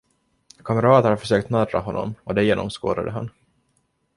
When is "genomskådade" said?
2.43-3.11